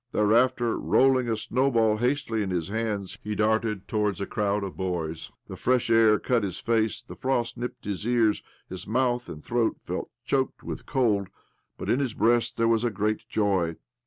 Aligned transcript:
Thereafter, 0.13 0.79
rolling 0.79 1.29
a 1.29 1.37
snowball 1.37 1.97
hastily 1.97 2.41
in 2.41 2.49
his 2.49 2.69
hands,. 2.69 3.19
he 3.23 3.35
darted 3.35 3.87
towards 3.87 4.19
a 4.19 4.25
crowd 4.25 4.63
of 4.63 4.75
boys. 4.75 5.29
The 5.47 5.55
fresh 5.55 5.91
air 5.91 6.17
cut 6.17 6.41
his 6.41 6.57
face, 6.59 7.01
the 7.03 7.13
frost 7.13 7.55
nipped 7.55 7.85
his 7.85 8.03
ears, 8.07 8.41
his 8.67 8.87
mouth 8.87 9.29
and 9.29 9.43
throat 9.45 9.77
felt 9.79 10.09
choked 10.25 10.63
with 10.63 10.87
cold, 10.87 11.27
but 11.77 11.87
in 11.87 11.99
his 11.99 12.15
breast 12.15 12.57
there 12.57 12.67
was 12.67 12.83
a 12.83 12.89
great 12.89 13.29
joy. 13.29 13.75